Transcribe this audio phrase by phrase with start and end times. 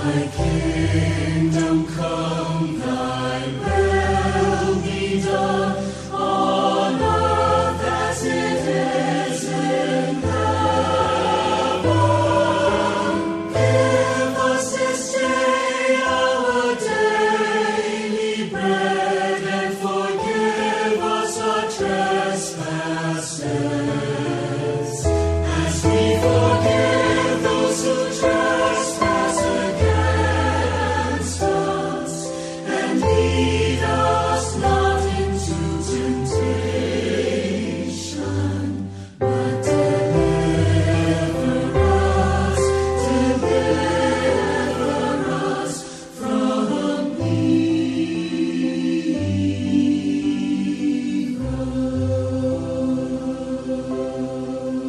[0.00, 1.69] Thy kingdom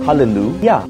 [0.06, 0.90] Hallelujah.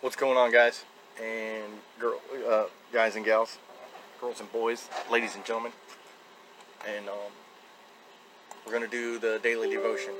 [0.00, 0.84] What's going on, guys
[1.22, 2.20] and girl,
[2.50, 3.58] uh, guys and gals,
[4.20, 5.70] girls and boys, ladies and gentlemen,
[6.84, 7.32] and um,
[8.66, 10.14] we're gonna do the daily devotion.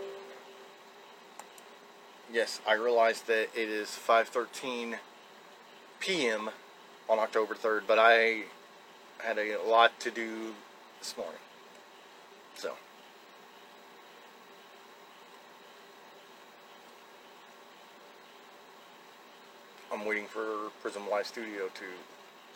[2.32, 4.98] Yes, I realize that it is 5:13
[5.98, 6.50] p.m.
[7.08, 8.44] on October 3rd, but I
[9.18, 10.54] had a lot to do
[11.00, 11.40] this morning,
[12.54, 12.74] so.
[19.94, 21.84] I'm waiting for Prism Live Studio to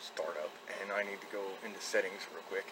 [0.01, 0.51] start up,
[0.81, 2.65] and I need to go into settings real quick.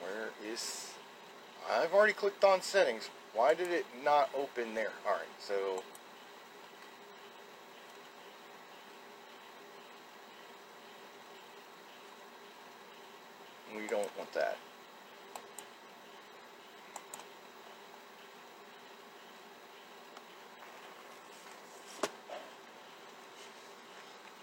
[0.00, 0.94] Where is.
[1.70, 3.10] I've already clicked on settings.
[3.34, 4.92] Why did it not open there?
[5.06, 5.82] Alright, so.
[13.76, 14.56] We don't want that.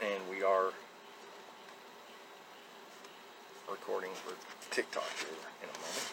[0.01, 0.69] And we are
[4.13, 4.35] for
[4.74, 5.29] TikTok here
[5.62, 6.12] in a moment.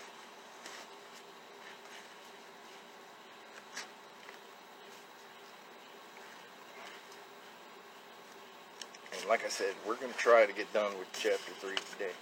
[9.12, 12.12] And like I said, we're going to try to get done with chapter 3 today.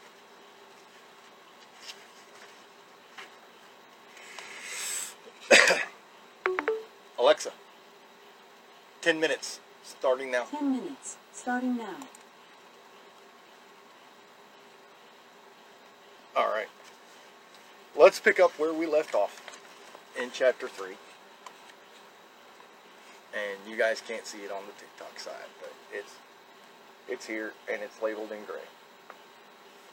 [7.18, 7.52] Alexa,
[9.02, 10.44] 10 minutes starting now.
[10.44, 11.96] 10 minutes, starting now.
[16.36, 16.68] All right.
[17.98, 19.60] Let's pick up where we left off
[20.16, 20.90] in chapter 3.
[23.34, 26.12] And you guys can't see it on the TikTok side, but it's
[27.08, 28.60] it's here and it's labeled in gray.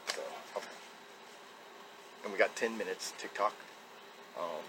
[0.07, 0.21] So,
[0.55, 0.67] okay.
[2.23, 3.53] And we got 10 minutes TikTok.
[4.39, 4.61] Um,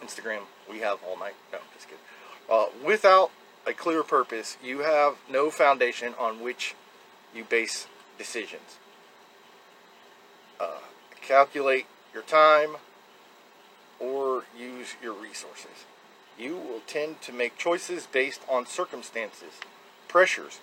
[0.00, 1.34] Instagram, we have all night.
[1.52, 2.04] No, just kidding.
[2.48, 3.32] Uh, without
[3.66, 6.76] a clear purpose, you have no foundation on which
[7.34, 8.78] you base decisions.
[10.60, 10.78] Uh,
[11.20, 12.76] calculate your time
[14.00, 15.84] or use your resources.
[16.38, 19.52] You will tend to make choices based on circumstances,
[20.08, 20.60] pressures,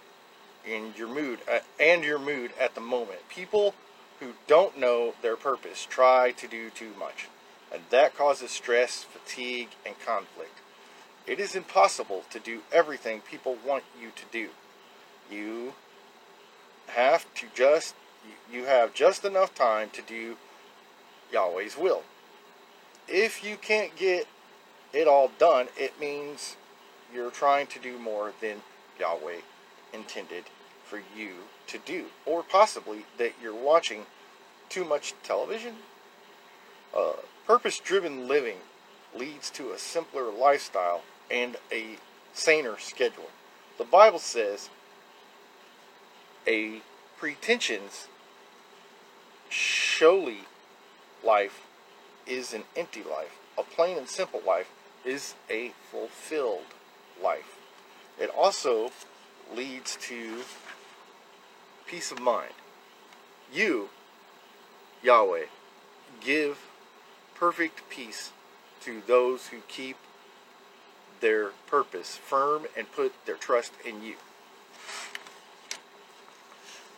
[0.67, 3.29] and your mood uh, and your mood at the moment.
[3.29, 3.75] People
[4.19, 7.27] who don't know their purpose try to do too much,
[7.71, 10.59] and that causes stress, fatigue, and conflict.
[11.27, 14.49] It is impossible to do everything people want you to do.
[15.31, 15.73] You
[16.87, 17.93] have to just
[18.51, 20.37] you have just enough time to do
[21.33, 22.03] Yahweh's will.
[23.07, 24.27] If you can't get
[24.94, 26.56] it all done, it means
[27.13, 28.62] you're trying to do more than
[29.00, 29.41] Yahweh
[29.91, 30.45] intended
[30.85, 31.33] for you
[31.68, 32.06] to do.
[32.25, 34.06] Or possibly that you're watching
[34.69, 35.75] too much television.
[36.95, 37.13] Uh,
[37.45, 38.57] Purpose driven living
[39.13, 41.97] leads to a simpler lifestyle and a
[42.33, 43.30] saner schedule.
[43.77, 44.69] The Bible says
[46.47, 46.81] a
[47.18, 48.07] pretensions
[49.50, 50.41] showly
[51.25, 51.65] life
[52.27, 53.37] is an empty life.
[53.57, 54.69] A plain and simple life
[55.05, 56.73] is a fulfilled
[57.21, 57.57] life.
[58.19, 58.91] It also
[59.55, 60.41] leads to
[61.85, 62.53] peace of mind.
[63.53, 63.89] You,
[65.03, 65.45] Yahweh,
[66.21, 66.57] give
[67.35, 68.31] perfect peace
[68.81, 69.97] to those who keep
[71.19, 74.15] their purpose firm and put their trust in you.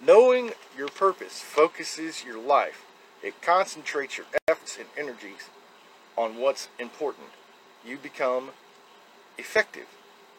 [0.01, 2.84] Knowing your purpose focuses your life.
[3.25, 5.49] It concentrates your efforts and energies
[6.15, 7.29] on what's important.
[7.83, 8.51] You become
[9.35, 9.87] effective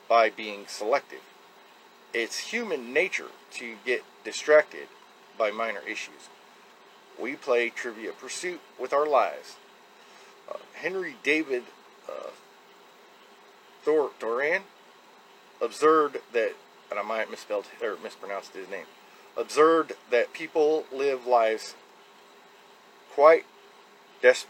[0.09, 1.23] by being selective.
[2.15, 4.87] It's human nature to get distracted
[5.37, 6.29] by minor issues.
[7.21, 9.57] We play Trivial Pursuit with our lives.
[10.49, 11.65] Uh, Henry David
[12.09, 12.31] uh,
[13.83, 14.61] Thor- Thoran
[15.61, 16.53] observed that,
[16.89, 18.87] and I might misspelled or mispronounced his name,
[19.37, 21.75] observed that people live lives
[23.17, 23.47] quite
[24.21, 24.47] des-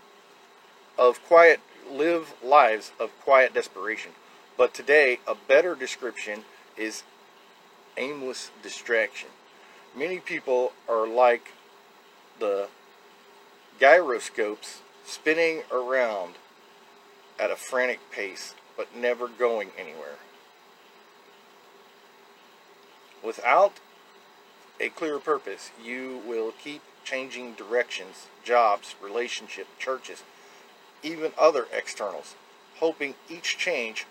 [0.99, 4.11] of quiet live lives of quiet desperation.
[4.59, 6.43] But today, a better description
[6.77, 7.05] is
[7.97, 9.29] aimless distraction.
[9.97, 11.53] Many people are like
[12.41, 12.67] the
[13.79, 16.35] gyroscopes spinning around
[17.39, 20.19] at a frantic pace, but never going anywhere.
[23.23, 23.75] Without
[24.81, 30.25] a clear purpose, you will keep changing directions, jobs, relationships, churches,
[31.03, 32.35] even other externals,
[32.81, 34.05] hoping each change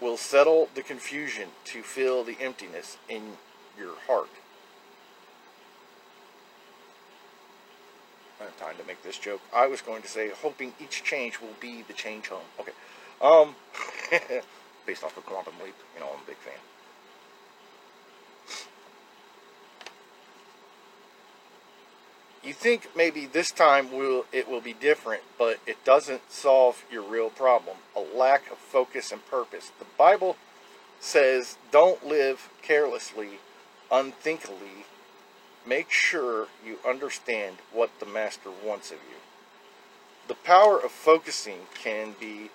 [0.00, 3.36] will settle the confusion to fill the emptiness in
[3.78, 4.30] your heart.
[8.40, 9.40] I have time to make this joke.
[9.54, 12.46] I was going to say, hoping each change will be the change home.
[12.58, 12.72] Okay.
[13.20, 13.54] Um,
[14.86, 16.54] based off of Quantum Leap, you know, I'm a big fan.
[22.48, 27.02] You think maybe this time will it will be different, but it doesn't solve your
[27.02, 29.70] real problem, a lack of focus and purpose.
[29.78, 30.38] The Bible
[30.98, 33.40] says, "Don't live carelessly,
[33.90, 34.86] unthinkingly.
[35.66, 39.18] Make sure you understand what the master wants of you."
[40.26, 42.50] The power of focusing can be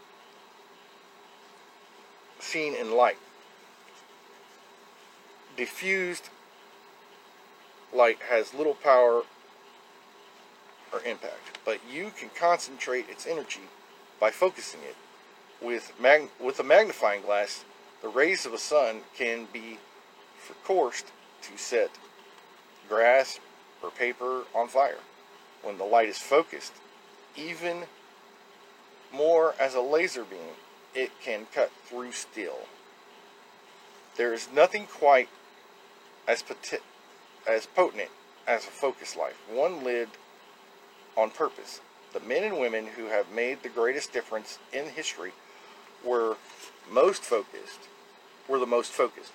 [2.39, 3.19] seen in light.
[5.55, 6.29] Diffused
[7.91, 9.25] light has little power
[10.93, 13.61] or impact, but you can concentrate its energy
[14.19, 14.95] by focusing it.
[15.61, 17.65] With mag- with a magnifying glass,
[18.01, 19.79] the rays of a sun can be
[20.63, 21.07] forced
[21.41, 21.89] to set
[22.87, 23.39] grass
[23.81, 24.99] or paper on fire.
[25.61, 26.73] When the light is focused,
[27.35, 27.83] even
[29.11, 30.57] more as a laser beam,
[30.93, 32.59] it can cut through steel.
[34.17, 35.29] There is nothing quite
[36.27, 36.43] as,
[37.47, 38.09] as potent
[38.45, 40.17] as a focused life, one lived
[41.15, 41.81] on purpose.
[42.13, 45.31] The men and women who have made the greatest difference in history
[46.05, 46.37] were
[46.91, 47.87] most focused,
[48.47, 49.31] were the most focused.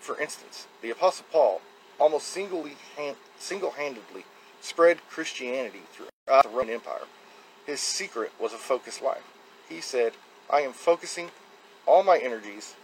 [0.00, 1.60] For instance, the Apostle Paul
[1.98, 4.24] almost single-handedly
[4.60, 7.06] spread Christianity throughout the Roman Empire.
[7.66, 9.24] His secret was a focused life.
[9.68, 10.12] He said,
[10.48, 11.30] I am focusing
[11.86, 12.76] all my energies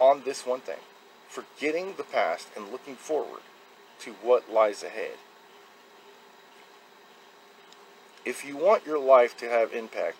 [0.00, 0.80] on this one thing,
[1.28, 3.42] forgetting the past and looking forward
[4.00, 5.18] to what lies ahead.
[8.28, 10.18] If you want your life to have impact,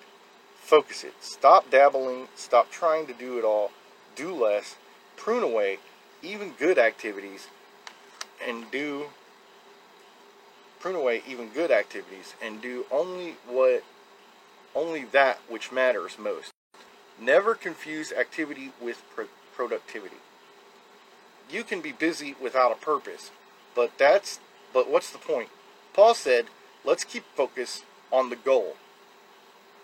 [0.62, 1.12] focus it.
[1.20, 3.70] Stop dabbling, stop trying to do it all,
[4.16, 4.76] do less,
[5.18, 5.76] prune away
[6.22, 7.48] even good activities,
[8.42, 9.08] and do
[10.80, 13.84] prune away even good activities and do only what
[14.74, 16.50] only that which matters most.
[17.20, 20.16] Never confuse activity with pro- productivity.
[21.50, 23.32] You can be busy without a purpose,
[23.74, 24.40] but that's
[24.72, 25.50] but what's the point?
[25.92, 26.46] Paul said,
[26.86, 28.76] "Let's keep focus on the goal."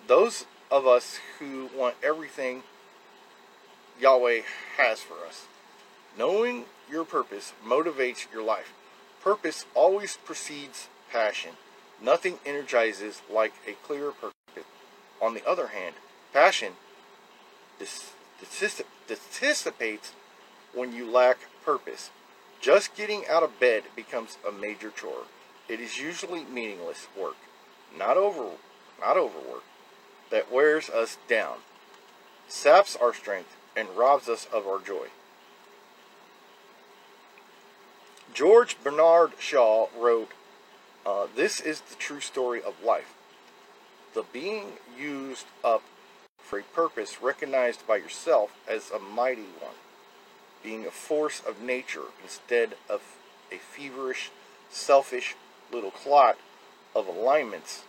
[0.06, 2.64] Those of us who want everything
[4.00, 4.42] Yahweh
[4.76, 5.46] has for us.
[6.16, 8.72] Knowing your purpose motivates your life.
[9.20, 11.56] Purpose always precedes passion.
[12.00, 14.64] Nothing energizes like a clear purpose.
[15.20, 15.94] On the other hand,
[16.32, 16.76] passion
[19.38, 20.12] dissipates
[20.72, 22.10] when you lack purpose.
[22.60, 25.26] Just getting out of bed becomes a major chore.
[25.68, 27.36] It is usually meaningless work,
[27.96, 28.50] not over,
[29.00, 29.64] not overwork,
[30.30, 31.58] that wears us down,
[32.48, 35.08] saps our strength, and robs us of our joy.
[38.32, 40.32] George Bernard Shaw wrote,
[41.06, 43.14] uh, This is the true story of life.
[44.14, 45.82] The being used up
[46.38, 49.74] for a purpose recognized by yourself as a mighty one,
[50.62, 53.02] being a force of nature instead of
[53.52, 54.30] a feverish,
[54.70, 55.36] selfish
[55.72, 56.36] little clot
[56.94, 57.84] of alignments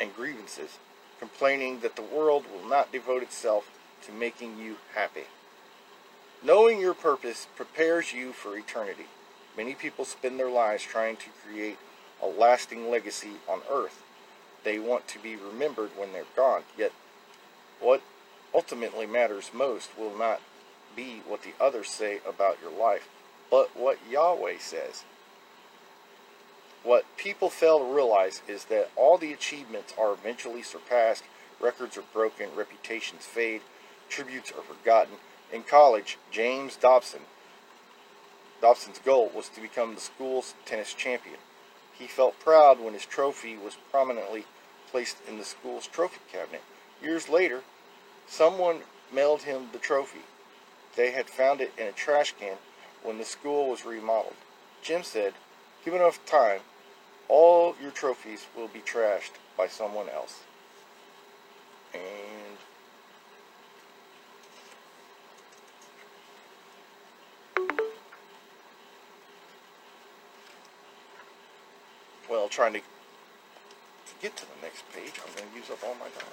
[0.00, 0.78] and grievances,
[1.18, 3.70] complaining that the world will not devote itself
[4.06, 5.24] to making you happy.
[6.42, 9.06] Knowing your purpose prepares you for eternity.
[9.56, 11.78] Many people spend their lives trying to create
[12.20, 14.02] a lasting legacy on earth.
[14.64, 16.92] They want to be remembered when they're gone, yet
[17.80, 18.02] what
[18.54, 20.40] ultimately matters most will not
[20.94, 23.08] be what the others say about your life,
[23.50, 25.04] but what Yahweh says.
[26.84, 31.22] What people fail to realize is that all the achievements are eventually surpassed,
[31.60, 33.60] records are broken, reputations fade,
[34.08, 35.14] tributes are forgotten.
[35.52, 37.20] In college, James Dobson
[38.60, 41.38] Dobson's goal was to become the school's tennis champion.
[41.92, 44.44] He felt proud when his trophy was prominently
[44.88, 46.62] placed in the school's trophy cabinet.
[47.02, 47.62] Years later,
[48.28, 50.22] someone mailed him the trophy.
[50.94, 52.56] They had found it in a trash can
[53.02, 54.36] when the school was remodeled.
[54.80, 55.34] Jim said,
[55.84, 56.60] Given enough time,
[57.28, 60.40] all your trophies will be trashed by someone else.
[61.94, 62.58] And
[72.28, 72.84] well, trying to, to
[74.20, 76.32] get to the next page, I'm going to use up all my time.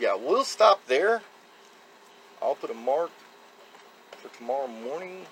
[0.00, 1.22] Yeah, we'll stop there.
[2.40, 3.10] I'll put a mark
[4.20, 5.26] for tomorrow morning,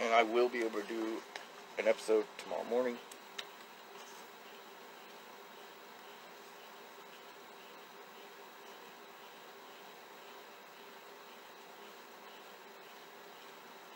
[0.00, 1.22] and I will be able to do
[1.78, 2.96] an episode tomorrow morning.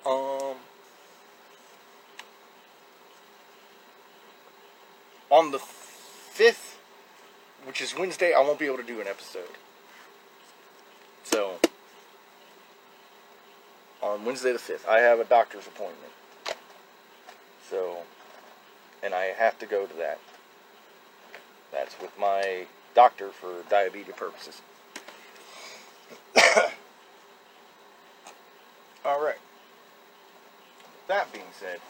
[0.05, 0.57] Um,
[5.31, 6.79] on the fifth,
[7.65, 9.43] which is Wednesday, I won't be able to do an episode.
[11.25, 11.57] So,
[14.03, 16.13] on Wednesday the fifth, I have a doctor's appointment.
[17.71, 17.99] So,
[19.03, 20.19] and I have to go to that.
[21.73, 24.63] That's with my doctor for diabetes purposes.
[29.05, 29.39] All right.
[31.09, 31.81] That being said,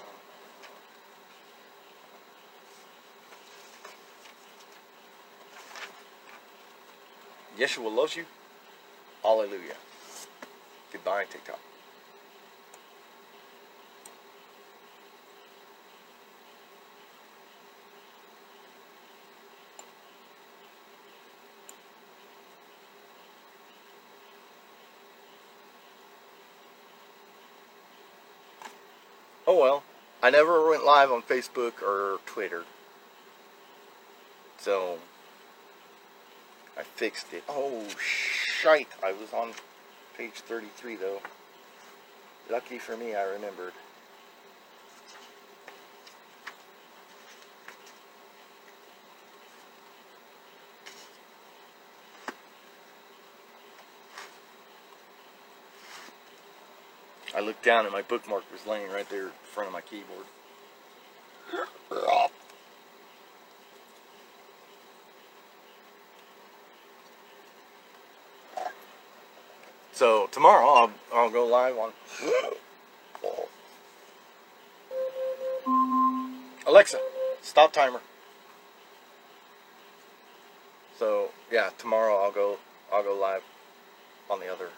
[7.59, 8.25] Yeshua loves you.
[9.23, 9.77] Hallelujah.
[10.93, 11.59] Goodbye, TikTok.
[29.47, 29.83] Oh well,
[30.29, 32.65] I never went live on Facebook or Twitter.
[34.59, 34.99] So,
[36.77, 37.45] I fixed it.
[37.49, 38.89] Oh, shite.
[39.03, 39.53] I was on
[40.19, 41.21] page 33 though.
[42.51, 43.73] Lucky for me, I remembered.
[57.35, 60.25] I looked down and my bookmark was laying right there in front of my keyboard.
[69.93, 71.93] So tomorrow I'll I'll go live on
[76.67, 76.99] Alexa,
[77.43, 78.01] stop timer.
[80.99, 82.59] So yeah, tomorrow I'll go
[82.93, 83.43] I'll go live
[84.31, 84.69] on the other.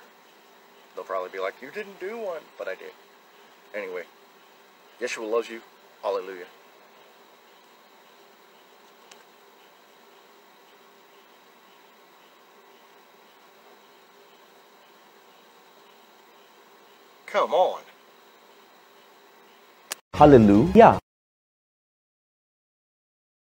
[0.94, 2.92] They'll probably be like, "You didn't do one," but I did.
[3.74, 4.04] Anyway,
[5.00, 5.62] Yeshua loves you.
[6.02, 6.46] Hallelujah.
[17.26, 17.82] Come on.
[20.14, 20.98] Hallelujah